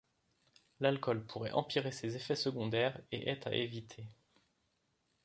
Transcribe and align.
L'alcool 0.79 1.23
pourrait 1.27 1.51
empirer 1.51 1.91
ses 1.91 2.15
effets 2.15 2.33
secondaires 2.35 2.99
et 3.11 3.29
est 3.29 3.45
à 3.45 3.53
éviter. 3.53 4.07